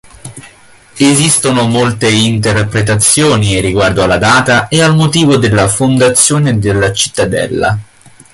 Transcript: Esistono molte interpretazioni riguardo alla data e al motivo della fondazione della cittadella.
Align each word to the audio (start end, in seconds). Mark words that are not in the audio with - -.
Esistono 0.97 1.67
molte 1.67 2.09
interpretazioni 2.09 3.59
riguardo 3.61 4.01
alla 4.01 4.17
data 4.17 4.67
e 4.67 4.81
al 4.81 4.95
motivo 4.95 5.37
della 5.37 5.67
fondazione 5.67 6.57
della 6.57 6.91
cittadella. 6.91 7.77